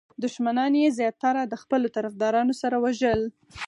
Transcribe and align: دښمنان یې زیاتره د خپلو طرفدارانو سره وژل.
دښمنان 0.23 0.73
یې 0.81 0.95
زیاتره 0.99 1.41
د 1.47 1.53
خپلو 1.63 1.87
طرفدارانو 1.95 2.53
سره 2.61 2.75
وژل. 2.83 3.21